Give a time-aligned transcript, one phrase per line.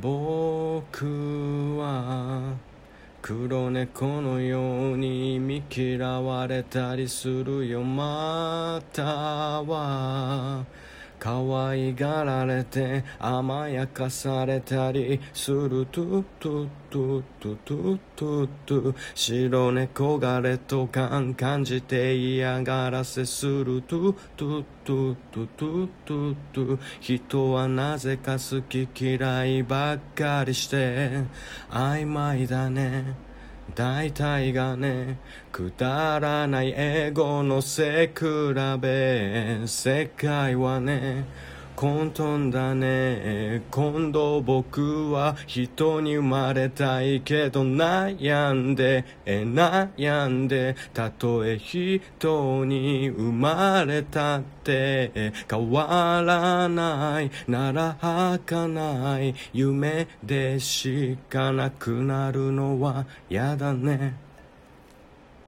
[0.00, 2.54] 僕は
[3.20, 7.82] 黒猫のように忌み嫌われたりするよ。
[7.82, 10.64] または
[11.18, 31.24] 可愛がられて甘やかされたりするトゥトゥトゥトゥトゥトゥトゥ白猫が劣等感感じて嫌がらせするトゥトゥトゥトゥトゥトゥトゥ人はなぜか好き嫌いばっかりして
[31.70, 33.28] 曖昧だね
[33.74, 35.18] 大体がね
[35.52, 38.24] くだらない英語の背比
[38.80, 41.24] べ世界はね
[41.78, 43.62] 混沌だね。
[43.70, 49.04] 今度僕は人に生まれたいけど悩んで。
[49.24, 50.74] 悩んで。
[50.92, 55.32] たとえ人に生まれたって。
[55.48, 57.30] 変わらない。
[57.46, 59.36] なら儚い。
[59.52, 64.27] 夢でしかなくなるのはやだね。